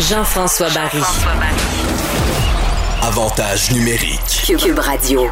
Jean-François 0.00 0.68
Barry. 0.70 1.02
Avantage 3.02 3.70
numérique. 3.70 4.56
Cube 4.58 4.78
Radio. 4.78 5.24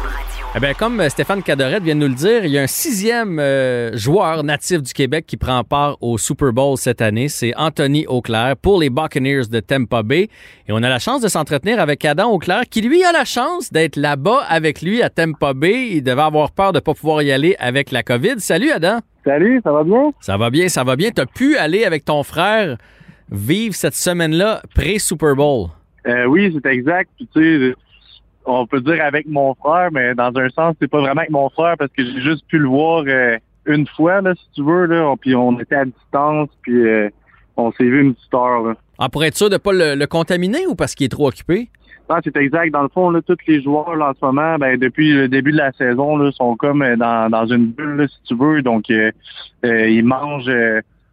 Eh 0.55 0.59
bien, 0.59 0.75
comme 0.75 1.09
Stéphane 1.09 1.41
Cadorette 1.41 1.81
vient 1.81 1.95
de 1.95 2.01
nous 2.01 2.07
le 2.07 2.13
dire, 2.13 2.45
il 2.45 2.51
y 2.51 2.57
a 2.59 2.61
un 2.61 2.67
sixième 2.67 3.39
euh, 3.39 3.97
joueur 3.97 4.43
natif 4.43 4.83
du 4.83 4.93
Québec 4.93 5.25
qui 5.25 5.37
prend 5.37 5.63
part 5.63 5.97
au 6.01 6.19
Super 6.19 6.53
Bowl 6.53 6.77
cette 6.77 7.01
année. 7.01 7.29
C'est 7.29 7.55
Anthony 7.57 8.05
Auclair 8.05 8.55
pour 8.57 8.79
les 8.79 8.91
Buccaneers 8.91 9.47
de 9.49 9.59
Tampa 9.59 10.03
Bay. 10.03 10.29
Et 10.67 10.71
on 10.71 10.83
a 10.83 10.89
la 10.89 10.99
chance 10.99 11.21
de 11.21 11.29
s'entretenir 11.29 11.79
avec 11.79 12.05
Adam 12.05 12.29
Auclair, 12.29 12.61
qui 12.69 12.81
lui 12.81 13.03
a 13.03 13.11
la 13.11 13.25
chance 13.25 13.73
d'être 13.73 13.95
là-bas 13.95 14.43
avec 14.47 14.83
lui 14.83 15.01
à 15.01 15.09
Tampa 15.09 15.55
Bay. 15.55 15.89
Il 15.93 16.03
devait 16.03 16.21
avoir 16.21 16.51
peur 16.51 16.73
de 16.73 16.77
ne 16.77 16.81
pas 16.81 16.93
pouvoir 16.93 17.23
y 17.23 17.31
aller 17.31 17.55
avec 17.57 17.89
la 17.89 18.03
COVID. 18.03 18.35
Salut 18.37 18.69
Adam. 18.69 18.99
Salut, 19.25 19.61
ça 19.63 19.71
va 19.71 19.83
bien? 19.83 20.11
Ça 20.21 20.37
va 20.37 20.49
bien, 20.51 20.69
ça 20.69 20.83
va 20.83 20.95
bien. 20.95 21.09
Tu 21.09 21.21
as 21.21 21.25
pu 21.25 21.57
aller 21.57 21.85
avec 21.85 22.05
ton 22.05 22.21
frère 22.21 22.77
vivre 23.31 23.75
cette 23.75 23.95
semaine-là 23.95 24.61
pré-Super 24.73 25.35
Bowl. 25.35 25.67
Euh, 26.07 26.25
oui, 26.25 26.51
c'est 26.53 26.69
exact. 26.69 27.09
Puis, 27.15 27.27
tu 27.33 27.41
sais, 27.41 27.75
on 28.45 28.65
peut 28.65 28.81
dire 28.81 29.03
avec 29.03 29.27
mon 29.27 29.53
frère, 29.55 29.89
mais 29.91 30.15
dans 30.15 30.31
un 30.35 30.49
sens, 30.49 30.75
c'est 30.81 30.89
pas 30.89 30.99
vraiment 30.99 31.21
avec 31.21 31.29
mon 31.29 31.49
frère 31.49 31.75
parce 31.77 31.91
que 31.91 32.03
j'ai 32.03 32.21
juste 32.21 32.45
pu 32.47 32.57
le 32.57 32.67
voir 32.67 33.03
euh, 33.07 33.37
une 33.65 33.85
fois, 33.87 34.21
là, 34.21 34.33
si 34.35 34.45
tu 34.55 34.63
veux. 34.63 34.85
Là, 34.85 35.13
puis 35.19 35.35
on 35.35 35.59
était 35.59 35.75
à 35.75 35.85
distance, 35.85 36.49
puis 36.61 36.87
euh, 36.87 37.09
on 37.57 37.71
s'est 37.73 37.83
vu 37.83 38.01
une 38.01 38.15
petite 38.15 38.33
heure. 38.33 38.63
Là. 38.63 38.75
Ah, 38.97 39.09
pour 39.09 39.23
être 39.23 39.35
sûr 39.35 39.49
de 39.49 39.57
pas 39.57 39.73
le, 39.73 39.95
le 39.95 40.07
contaminer 40.07 40.65
ou 40.67 40.75
parce 40.75 40.95
qu'il 40.95 41.05
est 41.05 41.09
trop 41.09 41.27
occupé? 41.27 41.69
Non, 42.09 42.15
c'est 42.23 42.35
exact. 42.37 42.71
Dans 42.71 42.81
le 42.81 42.89
fond, 42.89 43.11
là, 43.11 43.21
tous 43.21 43.37
les 43.47 43.61
joueurs 43.61 43.95
là, 43.95 44.09
en 44.09 44.13
ce 44.13 44.25
moment, 44.25 44.57
ben, 44.57 44.79
depuis 44.79 45.13
le 45.13 45.27
début 45.27 45.51
de 45.51 45.57
la 45.57 45.71
saison, 45.73 46.17
là, 46.17 46.31
sont 46.31 46.55
comme 46.55 46.81
euh, 46.81 46.95
dans, 46.95 47.29
dans 47.29 47.45
une 47.45 47.67
bulle, 47.67 47.97
là, 47.97 48.07
si 48.07 48.17
tu 48.25 48.35
veux. 48.35 48.63
Donc, 48.63 48.89
euh, 48.89 49.11
euh, 49.63 49.89
ils 49.89 50.03
mangent 50.03 50.49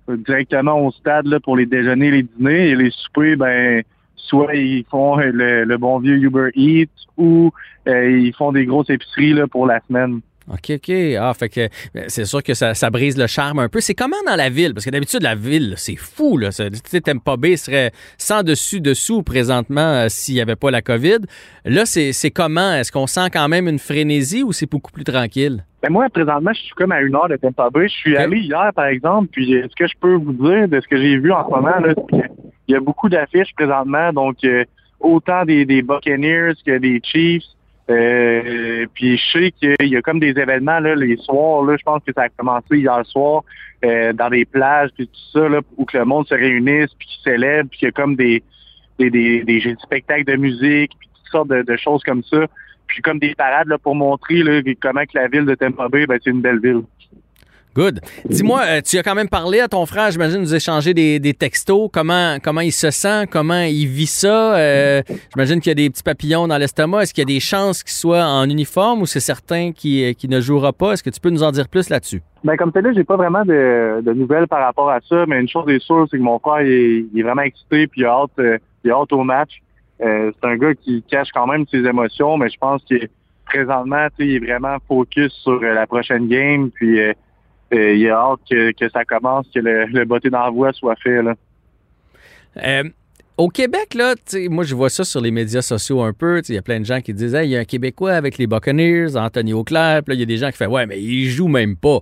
directement 0.08 0.86
au 0.86 0.90
stade 0.92 1.26
là, 1.26 1.40
pour 1.40 1.56
les 1.56 1.66
déjeuners, 1.66 2.10
les 2.10 2.22
dîners 2.22 2.70
et 2.70 2.76
les 2.76 2.90
soupers, 2.90 3.36
ben 3.36 3.82
soit 4.16 4.54
ils 4.54 4.84
font 4.90 5.16
le, 5.16 5.76
bon 5.76 5.98
vieux 5.98 6.16
Uber 6.16 6.50
Eats 6.54 7.06
ou 7.16 7.52
ils 7.86 8.34
font 8.36 8.52
des 8.52 8.66
grosses 8.66 8.90
épiceries 8.90 9.34
là, 9.34 9.46
pour 9.46 9.66
la 9.66 9.80
semaine. 9.86 10.20
OK, 10.48 10.72
OK. 10.76 10.92
Ah, 11.18 11.32
fait 11.34 11.48
que 11.48 11.68
c'est 12.08 12.24
sûr 12.24 12.42
que 12.42 12.54
ça, 12.54 12.74
ça, 12.74 12.90
brise 12.90 13.18
le 13.18 13.26
charme 13.26 13.58
un 13.58 13.68
peu. 13.68 13.80
C'est 13.80 13.94
comment 13.94 14.16
dans 14.26 14.36
la 14.36 14.48
ville? 14.48 14.74
Parce 14.74 14.84
que 14.84 14.90
d'habitude, 14.90 15.22
la 15.22 15.34
ville, 15.34 15.74
c'est 15.76 15.96
fou, 15.96 16.38
là. 16.38 16.50
Tu 16.50 16.64
sais, 16.84 17.00
Tampa 17.00 17.36
Bay 17.36 17.56
serait 17.56 17.90
sans 18.16 18.42
dessus-dessous 18.42 19.22
présentement 19.22 19.80
euh, 19.80 20.06
s'il 20.08 20.36
n'y 20.36 20.40
avait 20.40 20.56
pas 20.56 20.70
la 20.70 20.82
COVID. 20.82 21.18
Là, 21.64 21.84
c'est 21.84 22.30
comment? 22.30 22.74
Est-ce 22.74 22.92
qu'on 22.92 23.06
sent 23.06 23.28
quand 23.32 23.48
même 23.48 23.66
une 23.66 23.80
frénésie 23.80 24.42
ou 24.42 24.52
c'est 24.52 24.70
beaucoup 24.70 24.92
plus 24.92 25.04
tranquille? 25.04 25.64
Ben 25.82 25.90
moi, 25.90 26.08
présentement, 26.08 26.52
je 26.52 26.60
suis 26.60 26.74
comme 26.74 26.92
à 26.92 27.00
une 27.00 27.14
heure 27.14 27.28
de 27.28 27.36
Tampa 27.36 27.70
Bay. 27.70 27.88
Je 27.88 27.94
suis 27.94 28.16
allé 28.16 28.38
hier, 28.38 28.70
par 28.74 28.86
exemple, 28.86 29.28
puis 29.32 29.62
ce 29.68 29.74
que 29.76 29.86
je 29.86 29.94
peux 30.00 30.14
vous 30.14 30.32
dire 30.32 30.68
de 30.68 30.80
ce 30.80 30.86
que 30.86 30.96
j'ai 30.96 31.18
vu 31.18 31.32
en 31.32 31.44
ce 31.44 31.50
moment, 31.50 31.78
là, 31.80 31.94
il 32.68 32.72
y 32.72 32.76
a 32.76 32.80
beaucoup 32.80 33.08
d'affiches 33.08 33.52
présentement, 33.54 34.12
donc 34.12 34.36
euh, 34.44 34.64
autant 35.00 35.44
des, 35.44 35.64
des 35.64 35.82
Buccaneers 35.82 36.54
que 36.64 36.78
des 36.78 37.00
Chiefs. 37.04 37.44
Euh, 37.88 38.86
puis 38.94 39.16
je 39.16 39.32
sais 39.32 39.52
qu'il 39.52 39.88
y 39.88 39.96
a 39.96 40.02
comme 40.02 40.18
des 40.18 40.30
événements 40.30 40.80
là, 40.80 40.96
les 40.96 41.16
soirs, 41.18 41.62
là, 41.62 41.76
je 41.78 41.84
pense 41.84 42.02
que 42.04 42.12
ça 42.12 42.22
a 42.22 42.28
commencé 42.30 42.78
hier 42.78 43.06
soir, 43.06 43.44
euh, 43.84 44.12
dans 44.12 44.28
des 44.28 44.44
plages, 44.44 44.90
puis 44.96 45.06
tout 45.06 45.38
ça, 45.38 45.48
là, 45.48 45.60
où 45.76 45.84
que 45.84 45.96
le 45.96 46.04
monde 46.04 46.26
se 46.26 46.34
réunisse, 46.34 46.92
puis 46.98 47.06
qui 47.06 47.22
célèbre, 47.22 47.68
puis 47.70 47.78
qu'il 47.78 47.86
y 47.86 47.88
a 47.90 47.92
comme 47.92 48.16
des, 48.16 48.42
des, 48.98 49.10
des, 49.10 49.44
des, 49.44 49.76
spectacles 49.80 50.24
de 50.24 50.36
musique, 50.36 50.92
puis 50.98 51.08
toutes 51.14 51.30
sortes 51.30 51.48
de, 51.48 51.76
choses 51.76 52.02
comme 52.02 52.24
ça. 52.24 52.46
Puis 52.88 53.02
comme 53.02 53.18
des 53.18 53.34
parades 53.34 53.68
là, 53.68 53.78
pour 53.78 53.94
montrer 53.94 54.42
là, 54.42 54.60
comment 54.80 55.04
que 55.04 55.18
la 55.18 55.28
ville 55.28 55.44
de 55.44 55.54
Tampa 55.54 55.88
Bay, 55.88 56.06
ben, 56.06 56.18
c'est 56.22 56.30
une 56.30 56.40
belle 56.40 56.60
ville. 56.60 56.82
Good. 57.76 58.00
Dis-moi, 58.24 58.62
euh, 58.64 58.80
tu 58.80 58.96
as 58.96 59.02
quand 59.02 59.14
même 59.14 59.28
parlé 59.28 59.60
à 59.60 59.68
ton 59.68 59.84
frère, 59.84 60.10
j'imagine, 60.10 60.40
nous 60.40 60.54
échanger 60.54 60.94
des, 60.94 61.18
des, 61.18 61.34
textos. 61.34 61.90
Comment, 61.92 62.38
comment 62.42 62.62
il 62.62 62.72
se 62.72 62.90
sent? 62.90 63.26
Comment 63.30 63.60
il 63.60 63.86
vit 63.86 64.06
ça? 64.06 64.56
Euh, 64.56 65.02
j'imagine 65.34 65.60
qu'il 65.60 65.68
y 65.68 65.72
a 65.72 65.74
des 65.74 65.90
petits 65.90 66.02
papillons 66.02 66.48
dans 66.48 66.56
l'estomac. 66.56 67.02
Est-ce 67.02 67.12
qu'il 67.12 67.20
y 67.20 67.30
a 67.30 67.34
des 67.34 67.40
chances 67.40 67.82
qu'il 67.82 67.92
soit 67.92 68.24
en 68.24 68.48
uniforme 68.48 69.02
ou 69.02 69.06
c'est 69.06 69.20
certain 69.20 69.72
qu'il 69.72 70.14
qui 70.14 70.26
ne 70.26 70.40
jouera 70.40 70.72
pas? 70.72 70.92
Est-ce 70.92 71.02
que 71.02 71.10
tu 71.10 71.20
peux 71.20 71.28
nous 71.28 71.42
en 71.42 71.52
dire 71.52 71.68
plus 71.68 71.90
là-dessus? 71.90 72.22
Ben, 72.44 72.56
comme 72.56 72.72
tu 72.72 72.80
là, 72.80 72.92
j'ai 72.94 73.04
pas 73.04 73.16
vraiment 73.16 73.44
de, 73.44 74.00
de, 74.00 74.12
nouvelles 74.14 74.46
par 74.46 74.62
rapport 74.64 74.88
à 74.88 75.00
ça, 75.06 75.26
mais 75.28 75.38
une 75.38 75.48
chose 75.48 75.68
est 75.68 75.80
sûre, 75.80 76.06
c'est 76.10 76.16
que 76.16 76.22
mon 76.22 76.38
frère, 76.38 76.62
il 76.62 77.10
est, 77.14 77.22
vraiment 77.22 77.42
excité 77.42 77.88
puis 77.88 78.00
il 78.00 78.06
a 78.06 78.12
hâte, 78.12 78.30
euh, 78.38 78.56
il 78.84 78.90
a 78.90 78.94
hâte 78.94 79.12
au 79.12 79.22
match. 79.22 79.60
c'est 80.00 80.44
un 80.44 80.56
gars 80.56 80.74
qui 80.74 81.02
cache 81.02 81.28
quand 81.34 81.46
même 81.46 81.66
ses 81.70 81.84
émotions, 81.84 82.38
mais 82.38 82.48
je 82.48 82.56
pense 82.58 82.82
que 82.88 82.94
présentement, 83.44 84.06
il 84.18 84.36
est 84.36 84.38
vraiment 84.38 84.78
focus 84.88 85.30
sur 85.42 85.60
la 85.60 85.86
prochaine 85.86 86.26
game. 86.26 86.70
Puis 86.70 86.98
il 87.72 88.08
a 88.08 88.16
hâte 88.16 88.40
que, 88.48 88.88
ça 88.88 89.04
commence, 89.04 89.46
que 89.54 89.60
le, 89.60 89.86
le 89.86 90.04
botté 90.04 90.30
d'envoi 90.30 90.72
soit 90.72 90.96
fait. 90.96 91.22
Là. 91.22 91.34
Euh, 92.64 92.84
au 93.36 93.48
Québec, 93.48 93.94
là, 93.94 94.14
moi, 94.48 94.64
je 94.64 94.74
vois 94.74 94.88
ça 94.88 95.04
sur 95.04 95.20
les 95.20 95.30
médias 95.30 95.62
sociaux 95.62 96.02
un 96.02 96.12
peu. 96.12 96.40
Il 96.48 96.54
y 96.54 96.58
a 96.58 96.62
plein 96.62 96.80
de 96.80 96.86
gens 96.86 97.00
qui 97.00 97.12
disent 97.12 97.36
il 97.42 97.50
y 97.50 97.56
a 97.56 97.60
un 97.60 97.64
Québécois 97.64 98.12
avec 98.12 98.38
les 98.38 98.46
Buccaneers, 98.46 99.16
Anthony 99.16 99.52
Auclair. 99.52 100.02
Puis 100.02 100.12
là, 100.12 100.14
il 100.14 100.20
y 100.20 100.22
a 100.22 100.26
des 100.26 100.38
gens 100.38 100.50
qui 100.50 100.56
font 100.56 100.66
Ouais, 100.66 100.86
mais 100.86 101.00
il 101.00 101.28
joue 101.28 101.48
même 101.48 101.76
pas. 101.76 102.00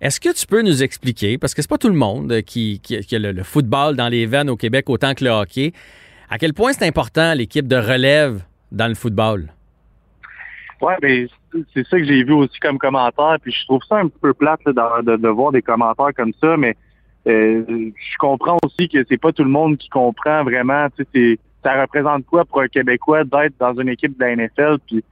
Est-ce 0.00 0.20
que 0.20 0.34
tu 0.34 0.46
peux 0.46 0.60
nous 0.60 0.82
expliquer, 0.82 1.38
parce 1.38 1.54
que 1.54 1.62
c'est 1.62 1.70
pas 1.70 1.78
tout 1.78 1.88
le 1.88 1.94
monde 1.94 2.42
qui, 2.42 2.80
qui, 2.80 3.16
a 3.16 3.18
le, 3.18 3.42
football 3.42 3.96
dans 3.96 4.08
les 4.08 4.26
veines 4.26 4.50
au 4.50 4.56
Québec 4.56 4.90
autant 4.90 5.14
que 5.14 5.24
le 5.24 5.30
hockey, 5.30 5.72
à 6.28 6.36
quel 6.36 6.52
point 6.52 6.72
c'est 6.74 6.86
important 6.86 7.32
l'équipe 7.32 7.66
de 7.66 7.76
relève 7.76 8.42
dans 8.70 8.88
le 8.88 8.94
football? 8.94 9.50
Ouais, 10.82 10.94
mais 11.00 11.26
c'est 11.72 11.86
ça 11.86 11.98
que 11.98 12.04
j'ai 12.04 12.22
vu 12.24 12.32
aussi 12.32 12.58
comme 12.60 12.78
commentaire. 12.78 13.36
Puis 13.42 13.52
je 13.52 13.64
trouve 13.64 13.82
ça 13.88 13.98
un 13.98 14.08
peu 14.08 14.34
plate 14.34 14.60
de, 14.66 15.16
de, 15.16 15.28
voir 15.28 15.52
des 15.52 15.62
commentaires 15.62 16.12
comme 16.16 16.32
ça, 16.40 16.56
mais 16.56 16.76
euh, 17.26 17.62
je 17.68 18.16
comprends 18.18 18.58
aussi 18.64 18.88
que 18.88 19.04
c'est 19.08 19.20
pas 19.20 19.32
tout 19.32 19.44
le 19.44 19.50
monde 19.50 19.76
qui 19.78 19.88
comprend 19.88 20.44
vraiment. 20.44 20.88
Tu 20.96 21.06
sais, 21.14 21.38
ça 21.62 21.80
représente 21.80 22.26
quoi 22.26 22.44
pour 22.44 22.60
un 22.60 22.68
Québécois 22.68 23.24
d'être 23.24 23.54
dans 23.58 23.74
une 23.80 23.88
équipe 23.88 24.18
de 24.18 24.24
la 24.24 24.36
NFL. 24.36 24.78
Puis 24.86 25.04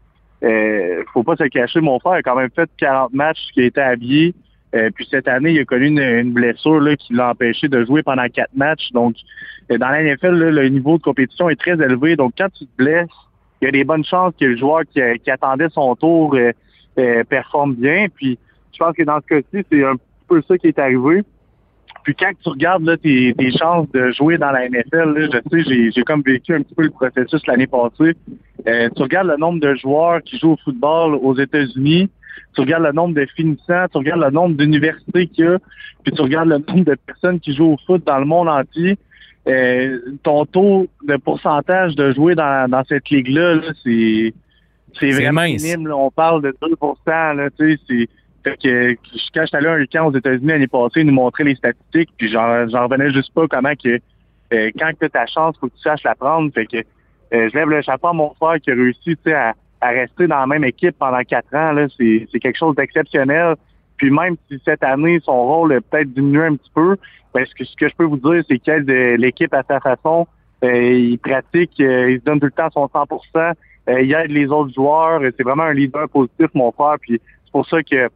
euh, 0.42 1.04
faut 1.12 1.22
pas 1.22 1.36
se 1.36 1.44
cacher, 1.44 1.80
mon 1.80 2.00
frère 2.00 2.14
a 2.14 2.22
quand 2.22 2.36
même 2.36 2.50
fait 2.54 2.68
40 2.76 3.12
matchs 3.12 3.50
qui 3.54 3.60
a 3.60 3.64
été 3.64 3.80
habillé. 3.80 4.34
Euh, 4.74 4.90
puis 4.94 5.06
cette 5.10 5.28
année, 5.28 5.52
il 5.52 5.60
a 5.60 5.64
connu 5.64 5.86
une, 5.86 6.32
blessure 6.32 6.80
là, 6.80 6.96
qui 6.96 7.12
l'a 7.12 7.30
empêché 7.30 7.68
de 7.68 7.84
jouer 7.84 8.02
pendant 8.02 8.26
quatre 8.28 8.54
matchs. 8.54 8.90
Donc, 8.92 9.16
euh, 9.70 9.78
dans 9.78 9.88
la 9.88 10.02
NFL, 10.02 10.34
le 10.34 10.68
niveau 10.68 10.96
de 10.96 11.02
compétition 11.02 11.50
est 11.50 11.60
très 11.60 11.72
élevé. 11.72 12.16
Donc, 12.16 12.32
quand 12.38 12.48
tu 12.52 12.64
te 12.64 12.76
blesses, 12.76 13.08
il 13.62 13.66
y 13.66 13.68
a 13.68 13.70
des 13.70 13.84
bonnes 13.84 14.04
chances 14.04 14.34
que 14.38 14.44
le 14.44 14.56
joueur 14.56 14.82
qui, 14.92 15.30
attendait 15.30 15.68
son 15.70 15.94
tour 15.94 16.34
euh, 16.34 16.50
euh, 16.98 17.22
performe 17.24 17.74
bien. 17.74 18.08
Puis 18.12 18.36
je 18.72 18.78
pense 18.78 18.94
que 18.94 19.04
dans 19.04 19.20
ce 19.20 19.26
cas-ci, 19.26 19.64
c'est 19.70 19.84
un 19.84 19.94
peu 20.28 20.42
ça 20.48 20.58
qui 20.58 20.66
est 20.66 20.78
arrivé. 20.80 21.22
Puis 22.02 22.16
quand 22.16 22.32
tu 22.42 22.48
regardes 22.48 22.82
là, 22.82 22.96
tes, 22.96 23.34
chances 23.56 23.88
de 23.92 24.10
jouer 24.10 24.36
dans 24.36 24.50
la 24.50 24.68
NFL, 24.68 25.14
là, 25.16 25.28
je 25.32 25.62
sais, 25.62 25.90
j'ai 25.94 26.02
comme 26.02 26.22
vécu 26.22 26.52
un 26.52 26.62
petit 26.62 26.74
peu 26.74 26.82
le 26.82 26.90
processus 26.90 27.46
l'année 27.46 27.68
passée. 27.68 28.16
Euh, 28.66 28.88
tu 28.96 29.02
regardes 29.02 29.28
le 29.28 29.36
nombre 29.36 29.60
de 29.60 29.76
joueurs 29.76 30.20
qui 30.22 30.38
jouent 30.38 30.52
au 30.52 30.58
football 30.64 31.14
aux 31.14 31.38
États-Unis, 31.38 32.10
tu 32.54 32.60
regardes 32.60 32.82
le 32.82 32.92
nombre 32.92 33.14
de 33.14 33.26
finissants, 33.36 33.86
tu 33.92 33.98
regardes 33.98 34.22
le 34.22 34.30
nombre 34.30 34.56
d'universités 34.56 35.28
qu'il 35.28 35.44
y 35.44 35.48
a, 35.48 35.58
puis 36.02 36.12
tu 36.12 36.20
regardes 36.20 36.48
le 36.48 36.58
nombre 36.58 36.84
de 36.84 36.96
personnes 37.06 37.38
qui 37.38 37.54
jouent 37.54 37.74
au 37.74 37.78
foot 37.86 38.02
dans 38.04 38.18
le 38.18 38.24
monde 38.24 38.48
entier. 38.48 38.98
Euh, 39.48 39.98
ton 40.22 40.46
taux 40.46 40.86
de 41.04 41.16
pourcentage 41.16 41.96
de 41.96 42.12
jouer 42.12 42.34
dans, 42.34 42.70
dans 42.70 42.84
cette 42.84 43.10
ligue-là, 43.10 43.60
c'est 43.82 44.32
c'est 44.98 45.10
vraiment 45.10 45.42
minime. 45.42 45.90
On 45.92 46.10
parle 46.10 46.42
de 46.42 46.54
2 46.62 46.68
là, 47.06 47.48
tu 47.58 47.76
sais, 47.76 47.80
c'est 48.44 48.56
que 48.58 48.92
quand 49.34 49.42
je 49.42 49.46
suis 49.46 49.56
allé 49.56 49.68
un 49.68 49.86
camp 49.86 50.06
aux 50.08 50.16
États-Unis 50.16 50.46
l'année 50.46 50.66
passée, 50.68 51.00
ils 51.00 51.06
nous 51.06 51.12
montraient 51.12 51.44
les 51.44 51.54
statistiques, 51.54 52.10
puis 52.16 52.28
j'en 52.28 52.66
revenais 52.66 53.10
juste 53.10 53.32
pas 53.34 53.46
comment 53.48 53.72
que 53.74 53.98
euh, 54.52 54.70
quand 54.78 54.90
tu 54.98 55.06
as 55.06 55.08
ta 55.08 55.26
chance, 55.26 55.56
faut 55.58 55.68
que 55.68 55.74
tu 55.74 55.82
saches 55.82 56.04
la 56.04 56.14
prendre. 56.14 56.52
Fait 56.52 56.66
que 56.66 56.76
euh, 56.76 57.48
je 57.50 57.54
lève 57.56 57.68
le 57.68 57.80
chapeau 57.82 58.08
à 58.08 58.12
mon 58.12 58.34
frère 58.34 58.60
qui 58.60 58.70
a 58.70 58.74
réussi 58.74 59.16
à, 59.26 59.54
à 59.80 59.88
rester 59.88 60.26
dans 60.26 60.38
la 60.38 60.46
même 60.46 60.64
équipe 60.64 60.96
pendant 60.98 61.22
quatre 61.22 61.54
ans. 61.54 61.72
Là, 61.72 61.86
c'est, 61.96 62.28
c'est 62.30 62.38
quelque 62.38 62.58
chose 62.58 62.76
d'exceptionnel. 62.76 63.54
Puis 64.02 64.10
même 64.10 64.34
si 64.50 64.60
cette 64.64 64.82
année, 64.82 65.20
son 65.22 65.46
rôle 65.46 65.74
a 65.74 65.80
peut-être 65.80 66.12
diminué 66.12 66.44
un 66.44 66.56
petit 66.56 66.72
peu, 66.74 66.96
ben, 67.32 67.46
ce, 67.46 67.54
que, 67.54 67.64
ce 67.64 67.76
que 67.76 67.88
je 67.88 67.94
peux 67.94 68.02
vous 68.02 68.16
dire, 68.16 68.42
c'est 68.48 68.58
qu'elle, 68.58 68.82
l'équipe 68.82 69.54
à 69.54 69.62
sa 69.62 69.78
façon, 69.78 70.26
euh, 70.64 70.92
il 70.92 71.20
pratique, 71.20 71.70
euh, 71.78 72.10
il 72.10 72.18
se 72.18 72.24
donne 72.24 72.40
tout 72.40 72.46
le 72.46 72.50
temps 72.50 72.68
son 72.72 72.86
100% 72.86 73.54
euh, 73.88 74.00
il 74.00 74.12
aide 74.12 74.32
les 74.32 74.46
autres 74.48 74.74
joueurs. 74.74 75.20
C'est 75.36 75.44
vraiment 75.44 75.62
un 75.62 75.72
leader 75.72 76.08
positif, 76.08 76.48
mon 76.52 76.72
frère. 76.72 76.96
Puis 77.00 77.20
c'est 77.44 77.52
pour 77.52 77.64
ça 77.68 77.80
qu'il 77.84 78.08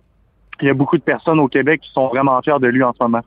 y 0.62 0.68
a 0.68 0.74
beaucoup 0.74 0.98
de 0.98 1.02
personnes 1.04 1.38
au 1.38 1.46
Québec 1.46 1.82
qui 1.82 1.92
sont 1.92 2.08
vraiment 2.08 2.42
fiers 2.42 2.58
de 2.60 2.66
lui 2.66 2.82
en 2.82 2.92
ce 2.92 3.04
moment. 3.04 3.22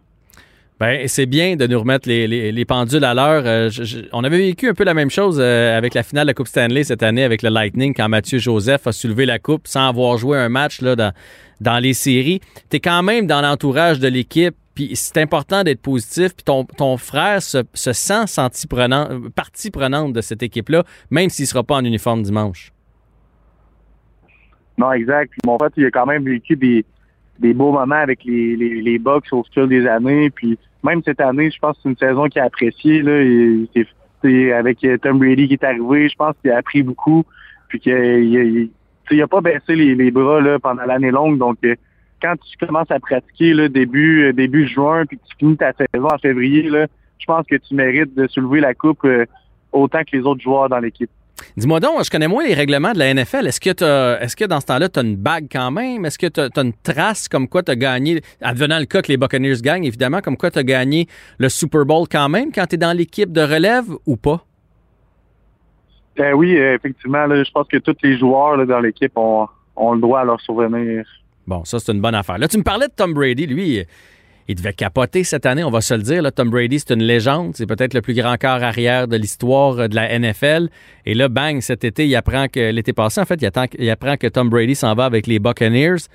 Ben, 0.79 1.07
c'est 1.07 1.25
bien 1.25 1.57
de 1.57 1.67
nous 1.67 1.77
remettre 1.77 2.07
les, 2.07 2.27
les, 2.53 2.65
pendules 2.65 3.03
à 3.03 3.13
l'heure. 3.13 3.69
on 4.13 4.23
avait 4.23 4.37
vécu 4.37 4.69
un 4.69 4.73
peu 4.73 4.85
la 4.85 4.93
même 4.93 5.09
chose 5.09 5.41
avec 5.41 5.93
la 5.93 6.03
finale 6.03 6.23
de 6.23 6.29
la 6.29 6.33
Coupe 6.33 6.47
Stanley 6.47 6.85
cette 6.85 7.03
année 7.03 7.23
avec 7.23 7.41
le 7.41 7.49
Lightning 7.49 7.93
quand 7.93 8.07
Mathieu 8.07 8.39
Joseph 8.39 8.87
a 8.87 8.93
soulevé 8.93 9.25
la 9.25 9.39
coupe 9.39 9.67
sans 9.67 9.89
avoir 9.89 10.17
joué 10.17 10.37
un 10.37 10.47
match 10.47 10.79
là, 10.79 10.95
dans, 10.95 11.11
dans 11.59 11.79
les 11.79 11.93
séries. 11.93 12.39
Tu 12.69 12.77
es 12.77 12.79
quand 12.79 13.03
même 13.03 13.27
dans 13.27 13.41
l'entourage 13.41 13.99
de 13.99 14.07
l'équipe 14.07 14.55
puis 14.79 14.95
c'est 14.95 15.17
important 15.17 15.63
d'être 15.63 15.81
positif. 15.81 16.33
Puis 16.33 16.45
ton, 16.45 16.63
ton 16.63 16.95
frère 16.95 17.41
se, 17.41 17.57
se 17.73 17.91
sent 17.91 18.23
prenant, 18.69 19.09
partie 19.35 19.71
prenante 19.71 20.13
de 20.13 20.21
cette 20.21 20.41
équipe-là, 20.41 20.85
même 21.11 21.29
s'il 21.29 21.43
ne 21.43 21.47
sera 21.47 21.63
pas 21.63 21.75
en 21.75 21.83
uniforme 21.83 22.23
dimanche. 22.23 22.71
Non, 24.77 24.93
exact. 24.93 25.31
Puis 25.31 25.41
mon 25.45 25.57
frère, 25.57 25.71
il 25.75 25.85
a 25.85 25.91
quand 25.91 26.05
même 26.05 26.23
vécu 26.23 26.55
des, 26.55 26.85
des 27.39 27.53
beaux 27.53 27.73
moments 27.73 27.95
avec 27.95 28.23
les, 28.23 28.55
les, 28.55 28.81
les 28.81 29.01
au 29.33 29.43
fil 29.53 29.67
des 29.67 29.85
années. 29.85 30.29
Puis 30.29 30.57
même 30.83 31.01
cette 31.03 31.21
année, 31.21 31.51
je 31.51 31.59
pense 31.59 31.75
que 31.77 31.83
c'est 31.83 31.89
une 31.89 31.97
saison 31.97 32.27
qu'il 32.27 32.41
a 32.41 32.45
appréciée. 32.45 33.01
Là. 33.01 33.21
Il, 33.21 34.51
avec 34.51 34.85
Tom 35.01 35.19
Brady 35.19 35.47
qui 35.47 35.53
est 35.53 35.63
arrivé, 35.63 36.09
je 36.09 36.15
pense 36.15 36.35
qu'il 36.41 36.51
a 36.51 36.57
appris 36.57 36.83
beaucoup, 36.83 37.23
puis 37.69 37.79
qu'il 37.79 38.69
n'a 39.11 39.27
pas 39.27 39.41
baissé 39.41 39.75
les, 39.75 40.11
bras 40.11 40.41
là, 40.41 40.59
pendant 40.59 40.83
l'année 40.83 41.11
longue. 41.11 41.37
Donc, 41.37 41.57
quand 42.21 42.35
tu 42.35 42.65
commences 42.65 42.91
à 42.91 42.99
pratiquer 42.99 43.53
là, 43.53 43.69
début 43.69 44.33
début 44.33 44.67
juin, 44.67 45.05
puis 45.05 45.17
que 45.17 45.23
tu 45.23 45.35
finis 45.37 45.57
ta 45.57 45.71
saison 45.71 46.07
en 46.07 46.17
février, 46.17 46.63
là, 46.63 46.87
je 47.17 47.25
pense 47.25 47.45
que 47.47 47.55
tu 47.55 47.75
mérites 47.75 48.13
de 48.13 48.27
soulever 48.27 48.59
la 48.59 48.73
coupe 48.73 49.07
autant 49.71 49.99
que 49.99 50.17
les 50.17 50.23
autres 50.23 50.41
joueurs 50.41 50.67
dans 50.67 50.79
l'équipe. 50.79 51.09
Dis-moi 51.57 51.79
donc, 51.79 52.03
je 52.03 52.09
connais 52.09 52.27
moins 52.27 52.45
les 52.45 52.53
règlements 52.53 52.93
de 52.93 52.99
la 52.99 53.13
NFL. 53.13 53.47
Est-ce 53.47 53.59
que, 53.59 53.69
est-ce 54.21 54.35
que 54.35 54.45
dans 54.45 54.59
ce 54.59 54.65
temps-là, 54.67 54.89
tu 54.89 54.99
as 54.99 55.03
une 55.03 55.15
bague 55.15 55.47
quand 55.51 55.71
même? 55.71 56.05
Est-ce 56.05 56.17
que 56.17 56.27
tu 56.27 56.39
as, 56.39 56.61
une 56.61 56.73
trace 56.73 57.27
comme 57.27 57.47
quoi 57.47 57.63
tu 57.63 57.71
as 57.71 57.75
gagné, 57.75 58.21
advenant 58.41 58.79
le 58.79 58.85
cas 58.85 59.01
que 59.01 59.07
les 59.09 59.17
Buccaneers 59.17 59.61
gagnent, 59.61 59.85
évidemment, 59.85 60.21
comme 60.21 60.37
quoi 60.37 60.51
tu 60.51 60.59
as 60.59 60.63
gagné 60.63 61.07
le 61.37 61.49
Super 61.49 61.85
Bowl 61.85 62.07
quand 62.09 62.29
même 62.29 62.51
quand 62.51 62.65
tu 62.67 62.75
es 62.75 62.77
dans 62.77 62.95
l'équipe 62.95 63.31
de 63.31 63.41
relève 63.41 63.85
ou 64.05 64.15
pas? 64.17 64.45
Ben 66.17 66.33
oui, 66.33 66.51
effectivement. 66.51 67.25
je 67.29 67.51
pense 67.51 67.67
que 67.67 67.77
tous 67.77 67.95
les 68.03 68.17
joueurs 68.17 68.65
dans 68.65 68.79
l'équipe 68.79 69.17
ont, 69.17 69.47
ont 69.75 69.93
le 69.93 70.01
droit 70.01 70.19
à 70.19 70.25
leur 70.25 70.41
souvenir. 70.41 71.05
Bon, 71.47 71.63
ça, 71.63 71.79
c'est 71.79 71.91
une 71.91 72.01
bonne 72.01 72.15
affaire. 72.15 72.37
Là, 72.37 72.47
tu 72.47 72.57
me 72.57 72.63
parlais 72.63 72.87
de 72.87 72.93
Tom 72.93 73.13
Brady. 73.13 73.47
Lui, 73.47 73.83
il 74.49 74.55
devait 74.55 74.73
capoter 74.73 75.23
cette 75.23 75.45
année, 75.45 75.63
on 75.63 75.69
va 75.69 75.79
se 75.79 75.93
le 75.93 76.01
dire. 76.01 76.23
Là, 76.23 76.31
Tom 76.31 76.49
Brady, 76.49 76.79
c'est 76.79 76.95
une 76.95 77.03
légende. 77.03 77.51
C'est 77.53 77.67
peut-être 77.67 77.93
le 77.93 78.01
plus 78.01 78.15
grand 78.15 78.35
corps 78.35 78.63
arrière 78.63 79.07
de 79.07 79.15
l'histoire 79.15 79.87
de 79.87 79.93
la 79.93 80.17
NFL. 80.17 80.69
Et 81.05 81.13
là, 81.13 81.29
bang, 81.29 81.61
cet 81.61 81.83
été, 81.83 82.07
il 82.07 82.15
apprend 82.15 82.47
que 82.47 82.71
l'été 82.71 82.91
passé, 82.91 83.21
en 83.21 83.25
fait, 83.25 83.39
il, 83.43 83.89
apprend 83.91 84.17
que 84.17 84.25
Tom 84.25 84.49
Brady 84.49 84.73
s'en 84.73 84.95
va 84.95 85.05
avec 85.05 85.27
les 85.27 85.37
Buccaneers. 85.37 86.07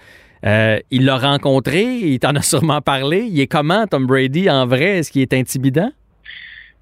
Euh, 0.45 0.81
il 0.91 1.05
l'a 1.05 1.17
rencontré, 1.17 1.85
il 1.85 2.19
t'en 2.19 2.35
a 2.35 2.43
sûrement 2.43 2.81
parlé. 2.81 3.29
Il 3.31 3.39
est 3.39 3.47
comment, 3.47 3.87
Tom 3.87 4.05
Brady, 4.05 4.51
en 4.51 4.67
vrai? 4.67 4.99
Est-ce 4.99 5.13
qu'il 5.13 5.23
est 5.23 5.33
intimidant? 5.33 5.93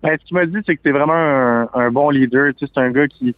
Ben, 0.02 0.16
ce 0.18 0.24
qu'il 0.24 0.34
m'a 0.34 0.46
dit, 0.46 0.56
c'est 0.64 0.74
que 0.74 0.80
c'est 0.82 0.90
vraiment 0.90 1.68
un, 1.74 1.90
bon 1.90 2.08
leader. 2.08 2.52
c'est 2.58 2.78
un 2.78 2.90
gars 2.90 3.06
qui, 3.08 3.34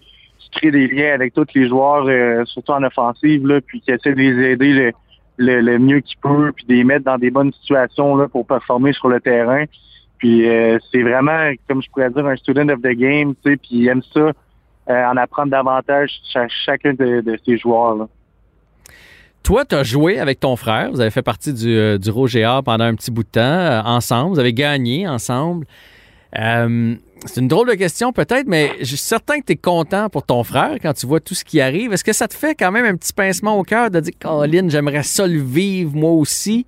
crée 0.53 0.71
des 0.71 0.87
liens 0.87 1.15
avec 1.15 1.35
tous 1.35 1.47
les 1.57 1.69
joueurs, 1.69 2.07
euh, 2.07 2.45
surtout 2.45 2.71
en 2.71 2.85
offensive, 2.85 3.45
là, 3.45 3.61
puis 3.61 3.81
qui 3.81 3.91
essaie 3.91 4.13
de 4.13 4.19
les 4.19 4.53
aider 4.53 4.93
le, 5.37 5.79
mieux 5.79 6.01
qu'il 6.01 6.19
peut, 6.19 6.53
puis 6.55 6.65
de 6.67 6.75
les 6.75 6.85
mettre 6.85 7.05
dans 7.05 7.19
des 7.19 7.31
bonnes 7.31 7.53
situations 7.53 8.17
là, 8.17 8.29
pour 8.29 8.47
performer 8.47 8.93
sur 8.93 9.09
le 9.09 9.21
terrain. 9.21 9.65
Puis 10.19 10.49
euh, 10.49 10.79
c'est 10.91 11.03
vraiment, 11.03 11.53
comme 11.69 11.83
je 11.83 11.91
pourrais 11.91 12.11
dire, 12.11 12.27
un 12.27 12.37
student 12.37 12.69
of 12.69 12.81
the 12.81 12.97
game, 12.97 13.35
tu 13.45 13.51
sais, 13.51 13.57
puis 13.57 13.71
il 13.73 13.89
aime 13.89 14.03
ça, 14.13 14.21
euh, 14.21 14.33
en 15.07 15.17
apprendre 15.17 15.51
davantage 15.51 16.11
chacun 16.65 16.95
de, 16.95 17.39
ses 17.45 17.59
joueurs. 17.59 17.97
Là. 17.97 18.09
Toi, 19.43 19.65
tu 19.65 19.75
as 19.75 19.83
joué 19.83 20.19
avec 20.19 20.41
ton 20.41 20.57
frère, 20.57 20.91
vous 20.91 21.01
avez 21.01 21.11
fait 21.11 21.23
partie 21.23 21.53
du, 21.53 21.77
euh, 21.77 21.99
du 21.99 22.11
Roger 22.11 22.61
pendant 22.65 22.85
un 22.85 22.95
petit 22.95 23.11
bout 23.11 23.25
de 23.25 23.29
temps, 23.29 23.87
ensemble, 23.87 24.35
vous 24.35 24.41
avez 24.41 24.55
gagné 24.55 25.07
ensemble. 25.07 25.67
C'est 26.35 27.41
une 27.41 27.49
drôle 27.49 27.69
de 27.69 27.75
question 27.75 28.13
peut-être, 28.13 28.47
mais 28.47 28.71
je 28.81 28.85
suis 28.85 28.97
certain 28.99 29.41
que 29.41 29.47
tu 29.47 29.53
es 29.53 29.57
content 29.57 30.11
pour 30.11 30.25
ton 30.25 30.45
frère 30.45 30.77
quand 30.83 30.93
tu 30.93 31.07
vois 31.07 31.21
tout 31.21 31.35
ce 31.35 31.45
qui 31.45 31.61
arrive. 31.61 31.93
Est-ce 31.93 32.05
que 32.05 32.13
ça 32.13 32.29
te 32.29 32.35
fait 32.35 32.55
quand 32.55 32.71
même 32.71 32.85
un 32.85 32.97
petit 32.97 33.13
pincement 33.13 33.59
au 33.59 33.63
cœur 33.63 33.91
de 33.91 34.01
dire, 34.01 34.15
Colin, 34.21 34.69
j'aimerais 34.69 35.05
ça 35.05 35.27
le 35.27 35.41
vivre 35.41 35.95
moi 35.95 36.11
aussi? 36.11 36.67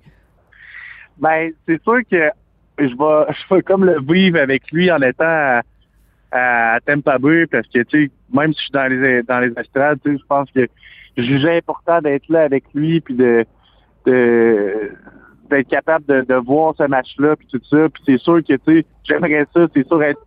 Ben, 1.19 1.51
c'est 1.67 1.81
sûr 1.83 1.99
que 2.09 2.29
je 2.79 2.85
vais, 2.85 3.33
je 3.49 3.55
vais 3.55 3.61
comme 3.61 3.85
le 3.85 4.01
vivre 4.01 4.39
avec 4.39 4.71
lui 4.71 4.91
en 4.91 5.01
étant 5.01 5.25
à, 5.25 5.61
à 6.31 6.79
Tampa 6.85 7.19
Bay 7.19 7.45
parce 7.47 7.67
que, 7.67 7.79
tu 7.83 8.05
sais, 8.05 8.11
même 8.33 8.53
si 8.53 8.59
je 8.59 8.63
suis 8.63 8.71
dans 8.71 8.87
les, 8.87 9.23
dans 9.23 9.39
les 9.39 9.51
estrades, 9.59 9.99
je 10.05 10.25
pense 10.27 10.49
que 10.51 10.67
je 11.17 11.23
jugeais 11.23 11.57
important 11.57 12.01
d'être 12.01 12.27
là 12.29 12.43
avec 12.43 12.63
lui 12.73 13.01
puis 13.01 13.15
de, 13.15 13.45
de 14.05 14.91
d'être 15.49 15.67
capable 15.67 16.05
de, 16.05 16.21
de 16.21 16.35
voir 16.35 16.73
ce 16.77 16.83
match-là 16.83 17.35
puis 17.35 17.47
tout 17.51 17.61
ça. 17.69 17.89
Puis 17.89 18.03
c'est 18.05 18.19
sûr 18.19 18.39
que, 18.43 18.53
tu 18.53 18.59
sais, 18.65 18.85
j'aimerais 19.03 19.45
ça, 19.53 19.67
c'est 19.73 19.87
sûr, 19.87 20.01
être 20.03 20.21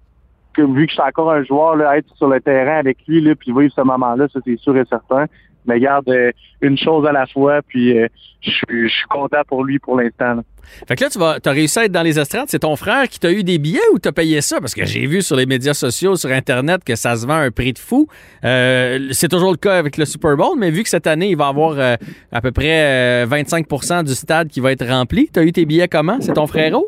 vu 0.59 0.87
que 0.87 0.91
je 0.91 0.95
suis 0.95 1.03
encore 1.03 1.31
un 1.31 1.45
joueur, 1.45 1.77
là, 1.77 1.97
être 1.97 2.15
sur 2.17 2.29
le 2.29 2.41
terrain 2.41 2.79
avec 2.79 2.99
lui, 3.07 3.21
là, 3.21 3.35
puis 3.35 3.53
vivre 3.53 3.73
ce 3.75 3.81
moment-là, 3.83 4.29
ça 4.33 4.41
c'est 4.45 4.59
sûr 4.59 4.77
et 4.77 4.85
certain. 4.85 5.27
Mais 5.67 5.79
garde 5.79 6.09
euh, 6.09 6.33
une 6.63 6.79
chose 6.79 7.07
à 7.07 7.13
la 7.13 7.27
fois, 7.27 7.61
puis 7.63 7.99
euh, 7.99 8.09
je 8.41 8.89
suis 8.89 9.07
content 9.09 9.43
pour 9.47 9.65
lui 9.65 9.79
pour 9.79 10.01
l'instant. 10.01 10.41
Fait 10.87 10.97
que 10.97 11.05
là, 11.05 11.11
tu 11.11 11.19
vas, 11.19 11.39
as 11.45 11.51
réussi 11.51 11.79
à 11.79 11.85
être 11.85 11.93
dans 11.93 12.03
les 12.03 12.19
estrades. 12.19 12.47
C'est 12.49 12.61
ton 12.61 12.77
frère 12.77 13.09
qui 13.09 13.19
t'a 13.19 13.31
eu 13.31 13.45
des 13.45 13.59
billets 13.59 13.81
ou 13.93 13.99
t'as 13.99 14.13
payé 14.13 14.41
ça? 14.41 14.61
Parce 14.61 14.75
que 14.75 14.85
j'ai 14.85 15.07
vu 15.07 15.23
sur 15.23 15.37
les 15.37 15.47
médias 15.47 15.75
sociaux, 15.75 16.17
sur 16.17 16.31
Internet, 16.31 16.85
que 16.85 16.97
ça 16.97 17.17
se 17.17 17.27
vend 17.27 17.35
à 17.35 17.41
un 17.41 17.51
prix 17.51 17.73
de 17.73 17.79
fou. 17.79 18.07
Euh, 18.45 19.09
c'est 19.13 19.29
toujours 19.29 19.51
le 19.51 19.57
cas 19.57 19.79
avec 19.79 19.97
le 19.97 20.05
Super 20.05 20.37
Bowl, 20.37 20.59
mais 20.59 20.71
vu 20.71 20.83
que 20.83 20.89
cette 20.89 21.07
année, 21.07 21.31
il 21.31 21.37
va 21.37 21.47
y 21.47 21.49
avoir 21.49 21.97
à 22.33 22.41
peu 22.41 22.53
près 22.53 23.27
25% 23.27 24.05
du 24.05 24.15
stade 24.15 24.49
qui 24.49 24.61
va 24.61 24.73
être 24.73 24.87
rempli, 24.87 25.29
t'as 25.33 25.43
eu 25.43 25.53
tes 25.53 25.65
billets 25.65 25.89
comment? 25.89 26.19
C'est 26.21 26.35
ton 26.35 26.47
frérot? 26.47 26.87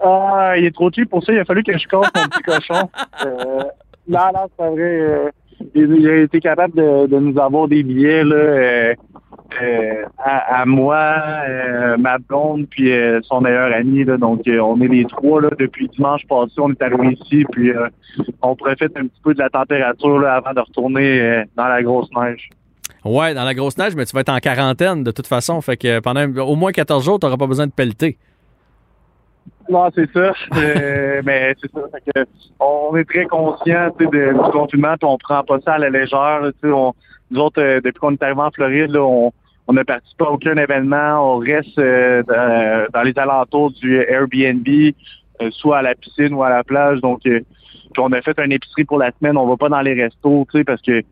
Ah, 0.00 0.54
il 0.56 0.64
est 0.64 0.74
trop 0.74 0.90
cheap 0.90 1.08
pour 1.08 1.24
ça. 1.24 1.32
Il 1.32 1.38
a 1.38 1.44
fallu 1.44 1.62
que 1.62 1.76
je 1.76 1.86
casse 1.86 2.10
mon 2.14 2.28
petit 2.28 2.42
cochon. 2.44 2.88
Euh, 3.24 3.64
là, 4.08 4.30
là, 4.32 4.46
c'est 4.58 4.68
vrai. 4.68 4.82
Euh, 4.82 5.30
il, 5.74 6.08
a 6.08 6.16
été 6.18 6.40
capable 6.40 6.74
de, 6.74 7.06
de, 7.06 7.18
nous 7.18 7.38
avoir 7.40 7.66
des 7.66 7.82
billets 7.82 8.24
là, 8.24 8.94
euh, 9.62 9.66
euh 9.66 10.04
à, 10.18 10.60
à, 10.60 10.66
moi, 10.66 11.14
euh, 11.48 11.96
ma 11.96 12.18
blonde, 12.18 12.66
puis 12.68 12.90
son 13.22 13.40
meilleur 13.40 13.72
ami. 13.72 14.04
Là, 14.04 14.16
donc, 14.16 14.42
on 14.46 14.80
est 14.80 14.88
les 14.88 15.04
trois 15.04 15.40
là, 15.40 15.50
depuis 15.58 15.88
dimanche 15.88 16.26
passé. 16.26 16.54
On 16.58 16.70
est 16.70 16.82
arrivé 16.82 17.16
ici, 17.20 17.44
puis 17.52 17.72
on 18.42 18.56
profite 18.56 18.96
un 18.96 19.06
petit 19.06 19.20
peu 19.22 19.34
de 19.34 19.38
la 19.38 19.50
température 19.50 20.18
là, 20.18 20.36
avant 20.36 20.52
de 20.52 20.60
retourner 20.60 21.44
dans 21.56 21.68
la 21.68 21.82
grosse 21.82 22.08
neige. 22.16 22.48
Ouais, 23.04 23.34
dans 23.34 23.44
la 23.44 23.54
grosse 23.54 23.78
neige, 23.78 23.94
mais 23.94 24.04
tu 24.04 24.14
vas 24.14 24.20
être 24.20 24.30
en 24.30 24.38
quarantaine 24.38 25.04
de 25.04 25.10
toute 25.12 25.26
façon. 25.26 25.60
Fait 25.60 25.76
que 25.76 26.00
pendant 26.00 26.26
au 26.44 26.56
moins 26.56 26.72
14 26.72 27.04
jours, 27.04 27.20
tu 27.20 27.26
n'auras 27.26 27.38
pas 27.38 27.46
besoin 27.46 27.66
de 27.66 27.72
pelleter. 27.72 28.18
Non, 29.68 29.90
c'est 29.94 30.10
ça. 30.12 30.32
Euh, 30.56 31.22
mais 31.24 31.54
c'est 31.60 31.70
ça. 31.72 31.80
que 32.14 32.26
on 32.60 32.96
est 32.96 33.04
très 33.04 33.26
conscient 33.26 33.90
du 33.98 34.08
confinement, 34.52 34.94
on 35.02 35.18
prend 35.18 35.42
pas 35.42 35.58
ça 35.64 35.74
à 35.74 35.78
la 35.78 35.90
légère. 35.90 36.40
on, 36.64 36.94
nous 37.30 37.40
autres, 37.40 37.60
euh, 37.60 37.80
depuis 37.80 37.98
qu'on 37.98 38.12
est 38.12 38.22
arrivé 38.22 38.40
en 38.40 38.50
Floride, 38.50 38.90
là, 38.90 39.02
on 39.02 39.32
on 39.68 39.72
ne 39.72 39.82
participe 39.82 40.16
pas 40.18 40.26
à 40.26 40.30
aucun 40.30 40.56
événement. 40.56 41.34
On 41.34 41.38
reste 41.38 41.76
euh, 41.80 42.22
dans, 42.22 43.02
les 43.02 43.18
alentours 43.18 43.72
du 43.72 43.96
Airbnb, 43.96 44.64
soit 45.50 45.78
à 45.78 45.82
la 45.82 45.96
piscine 45.96 46.34
ou 46.34 46.44
à 46.44 46.50
la 46.50 46.62
plage. 46.62 47.00
Donc, 47.00 47.22
on 47.98 48.12
a 48.12 48.22
fait 48.22 48.38
une 48.38 48.52
épicerie 48.52 48.84
pour 48.84 48.98
la 48.98 49.10
semaine. 49.18 49.36
On 49.36 49.44
va 49.44 49.56
pas 49.56 49.68
dans 49.68 49.80
les 49.80 50.00
restos, 50.00 50.46
parce 50.64 50.80
que 50.82 51.02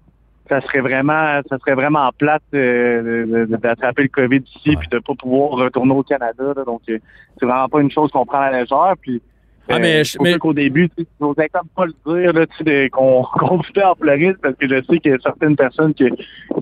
ça 0.49 0.61
serait 0.61 0.81
vraiment 0.81 1.41
ça 1.49 1.59
serait 1.59 1.75
vraiment 1.75 2.11
plate 2.19 2.43
euh, 2.55 3.47
d'attraper 3.47 4.03
le 4.03 4.09
COVID 4.09 4.43
ici 4.57 4.77
puis 4.77 4.89
de 4.89 4.99
pas 4.99 5.15
pouvoir 5.15 5.53
retourner 5.53 5.95
au 5.95 6.03
Canada. 6.03 6.53
donc 6.67 6.83
euh, 6.89 6.99
c'est 7.39 7.47
vraiment 7.47 7.69
pas 7.69 7.81
une 7.81 7.91
chose 7.91 8.11
qu'on 8.11 8.27
prend 8.27 8.41
à 8.41 8.51
la 8.51 8.61
légère. 8.61 8.95
Puis 9.01 9.23
ah, 9.69 9.79
mais, 9.79 10.01
euh, 10.01 10.19
mais... 10.21 10.39
qu'au 10.39 10.53
début, 10.53 10.91
tu 10.91 11.07
n'osais 11.21 11.49
comme 11.49 11.69
pas 11.75 11.87
le 11.87 11.95
dire 12.07 12.33
là, 12.33 12.89
qu'on 12.91 13.23
qu'on 13.39 13.59
vivait 13.59 13.85
en 13.85 13.95
Floride 13.95 14.37
parce 14.43 14.55
que 14.57 14.69
je 14.69 14.83
sais 14.83 14.99
qu'il 14.99 15.13
y 15.13 15.15
a 15.15 15.19
certaines 15.23 15.57
personnes 15.57 15.95
que 15.95 16.05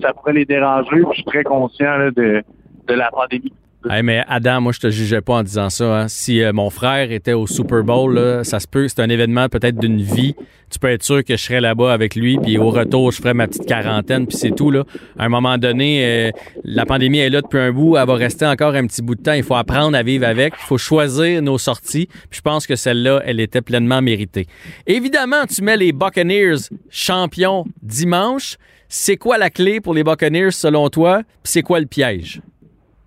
ça 0.01 0.13
pourrait 0.13 0.33
les 0.33 0.45
déranger. 0.45 1.03
Je 1.09 1.15
suis 1.15 1.23
très 1.25 1.43
conscient 1.43 2.11
de, 2.15 2.43
de 2.87 2.93
la 2.93 3.09
pandémie 3.11 3.53
mais 3.85 4.23
Adam, 4.27 4.61
moi, 4.61 4.71
je 4.71 4.79
te 4.79 4.89
jugeais 4.89 5.21
pas 5.21 5.35
en 5.35 5.43
disant 5.43 5.69
ça. 5.69 6.01
Hein. 6.01 6.07
Si 6.07 6.41
euh, 6.41 6.53
mon 6.53 6.69
frère 6.69 7.11
était 7.11 7.33
au 7.33 7.47
Super 7.47 7.83
Bowl, 7.83 8.15
là, 8.15 8.43
ça 8.43 8.59
se 8.59 8.67
peut, 8.67 8.87
c'est 8.87 9.01
un 9.01 9.09
événement 9.09 9.49
peut-être 9.49 9.77
d'une 9.77 10.01
vie. 10.01 10.35
Tu 10.69 10.79
peux 10.79 10.89
être 10.89 11.03
sûr 11.03 11.23
que 11.23 11.35
je 11.35 11.43
serais 11.43 11.61
là-bas 11.61 11.93
avec 11.93 12.15
lui, 12.15 12.37
puis 12.37 12.57
au 12.57 12.69
retour, 12.69 13.11
je 13.11 13.17
ferais 13.17 13.33
ma 13.33 13.47
petite 13.47 13.65
quarantaine, 13.65 14.25
puis 14.25 14.37
c'est 14.37 14.55
tout. 14.55 14.71
Là. 14.71 14.85
À 15.19 15.25
un 15.25 15.29
moment 15.29 15.57
donné, 15.57 16.03
euh, 16.03 16.31
la 16.63 16.85
pandémie 16.85 17.19
est 17.19 17.29
là 17.29 17.41
depuis 17.41 17.59
un 17.59 17.71
bout, 17.71 17.97
elle 17.97 18.07
va 18.07 18.15
rester 18.15 18.45
encore 18.45 18.73
un 18.73 18.87
petit 18.87 19.01
bout 19.01 19.15
de 19.15 19.21
temps. 19.21 19.33
Il 19.33 19.43
faut 19.43 19.55
apprendre 19.55 19.95
à 19.95 20.01
vivre 20.01 20.25
avec, 20.25 20.53
il 20.57 20.65
faut 20.65 20.77
choisir 20.77 21.41
nos 21.41 21.57
sorties. 21.57 22.07
Puis 22.29 22.37
je 22.37 22.41
pense 22.41 22.65
que 22.65 22.75
celle-là, 22.75 23.21
elle 23.25 23.39
était 23.39 23.61
pleinement 23.61 24.01
méritée. 24.01 24.47
Évidemment, 24.87 25.45
tu 25.45 25.61
mets 25.61 25.77
les 25.77 25.91
Buccaneers 25.91 26.69
champions 26.89 27.65
dimanche. 27.81 28.57
C'est 28.89 29.17
quoi 29.17 29.37
la 29.37 29.49
clé 29.49 29.81
pour 29.81 29.93
les 29.93 30.03
Buccaneers 30.03 30.51
selon 30.51 30.89
toi? 30.89 31.21
Puis 31.43 31.51
c'est 31.51 31.61
quoi 31.61 31.79
le 31.79 31.85
piège? 31.85 32.41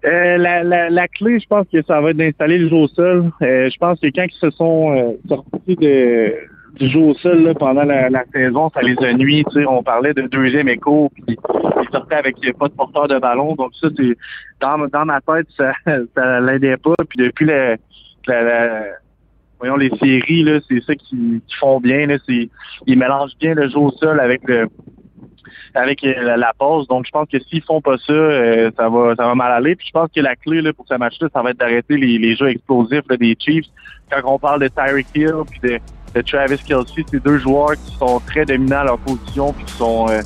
Euh, 0.07 0.39
la, 0.39 0.63
la, 0.63 0.89
la, 0.89 1.09
clé, 1.09 1.41
je 1.41 1.47
pense 1.47 1.67
que 1.73 1.83
ça 1.83 2.01
va 2.01 2.11
être 2.11 2.17
d'installer 2.17 2.59
le 2.59 2.69
jeu 2.69 2.77
au 2.77 2.89
sol. 2.89 3.33
Euh, 3.43 3.69
je 3.69 3.77
pense 3.79 3.99
que 3.99 4.07
quand 4.07 4.25
ils 4.25 4.39
se 4.39 4.51
sont 4.51 4.97
euh, 4.97 5.13
sortis 5.29 5.75
de, 5.75 6.33
du 6.79 6.89
jeu 6.89 7.01
au 7.01 7.15
sol 7.15 7.53
pendant 7.59 7.83
la, 7.83 8.25
saison, 8.33 8.71
ça 8.73 8.83
les 8.83 8.97
a 9.05 9.13
nuit. 9.15 9.45
On 9.69 9.83
parlait 9.83 10.15
de 10.15 10.23
deuxième 10.23 10.69
écho, 10.69 11.11
puis 11.13 11.25
ils 11.27 11.89
sortaient 11.91 12.15
avec 12.15 12.37
pas 12.57 12.69
de 12.69 12.75
porteur 12.75 13.09
de 13.09 13.19
ballon. 13.19 13.57
Donc 13.57 13.73
ça, 13.81 13.89
c'est 13.97 14.17
dans, 14.61 14.79
dans 14.87 15.05
ma 15.05 15.21
tête, 15.23 15.49
ça, 15.57 15.73
ça 16.15 16.41
l'aidait 16.41 16.77
pas. 16.77 16.95
Puis 17.09 17.19
depuis 17.19 17.47
la, 17.47 17.77
voyons 19.59 19.77
les 19.77 19.91
séries, 19.99 20.45
là, 20.45 20.61
c'est 20.69 20.83
ça 20.85 20.95
qui, 20.95 21.43
font 21.59 21.81
bien. 21.81 22.07
Là, 22.07 22.19
ils 22.29 22.99
mélangent 22.99 23.37
bien 23.41 23.55
le 23.55 23.69
jeu 23.69 23.79
au 23.79 23.91
sol 23.91 24.21
avec 24.21 24.43
le 24.47 24.69
avec 25.75 26.03
euh, 26.05 26.37
la, 26.37 26.53
pause. 26.59 26.87
Donc, 26.89 27.07
je 27.07 27.11
pense 27.11 27.29
que 27.29 27.39
s'ils 27.39 27.63
font 27.63 27.81
pas 27.81 27.97
ça, 27.99 28.13
euh, 28.13 28.71
ça 28.77 28.89
va 28.89 29.35
mal 29.35 29.53
aller. 29.53 29.77
Puis 29.77 29.89
je 29.89 29.93
pense 29.93 30.09
que 30.15 30.21
la 30.21 30.37
clé 30.37 30.63
là, 30.63 30.73
pour 30.73 30.87
ce 30.89 30.95
match-là, 30.95 31.29
ça 31.33 31.43
va 31.43 31.51
être 31.51 31.59
d'arrêter 31.59 31.97
les, 31.97 32.37
jeux 32.37 32.49
explosifs 32.49 33.07
des 33.09 33.37
Chiefs. 33.39 33.67
Quand 34.11 34.35
on 34.35 34.39
parle 34.39 34.63
de 34.63 34.69
Tyreek 34.69 35.07
Hill 35.15 35.43
puis 35.51 35.61
de, 35.61 35.81
Travis 36.23 36.59
Kelsey, 36.67 37.05
c'est 37.11 37.23
deux 37.23 37.39
joueurs 37.39 37.75
qui 37.75 37.95
sont 37.97 38.21
très 38.21 38.47
dominants 38.47 38.81
à 38.81 38.85
leur 38.85 38.99
position 38.99 39.53
puis 39.53 39.65
qui 39.67 39.73
sont 39.75 40.07
euh, 40.09 40.23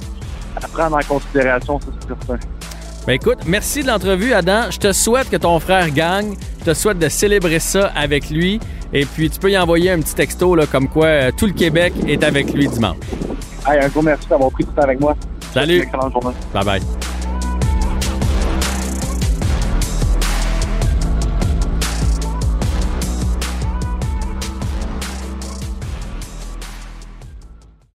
à 0.57 0.69
prendre 0.69 0.97
en 0.97 1.01
considération, 1.01 1.81
c'est 1.81 2.07
certain. 2.07 2.47
Ben 3.07 3.15
écoute, 3.15 3.39
merci 3.47 3.83
de 3.83 3.89
l'entrevue, 3.89 4.33
Adam. 4.33 4.71
Je 4.71 4.79
te 4.79 4.93
souhaite 4.93 5.31
que 5.31 5.37
ton 5.37 5.59
frère 5.59 5.91
gagne. 5.91 6.35
Je 6.61 6.67
te 6.67 6.75
souhaite 6.75 6.99
de 6.99 7.09
célébrer 7.09 7.59
ça 7.59 7.91
avec 7.97 8.31
lui. 8.31 8.61
Et 8.93 9.05
puis, 9.05 9.31
tu 9.31 9.41
peux 9.41 9.51
y 9.51 9.59
envoyer 9.59 9.91
un 9.91 10.01
petit 10.01 10.15
texto 10.15 10.55
là, 10.55 10.67
comme 10.67 10.89
quoi 10.89 11.33
tout 11.33 11.47
le 11.47 11.53
Québec 11.53 11.93
est 12.07 12.23
avec 12.23 12.53
lui 12.53 12.69
dimanche. 12.69 12.97
Un 13.79 13.89
gros 13.89 14.03
merci 14.03 14.29
d'avoir 14.29 14.51
pris 14.51 14.65
du 14.65 14.71
temps 14.71 14.83
avec 14.83 15.01
moi. 15.01 15.15
Salut. 15.53 15.81
Excellente 15.83 16.13
journée. 16.13 16.37
Bye 16.53 16.65
bye. 16.65 17.00